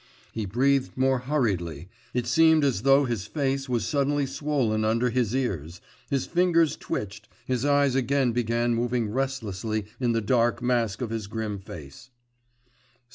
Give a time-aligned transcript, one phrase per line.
[0.31, 5.35] He breathed more hurriedly, it seemed as though his face were suddenly swollen under his
[5.35, 11.11] ears, his fingers twitched, his eyes again began moving restlessly in the dark mask of
[11.11, 12.09] his grim face.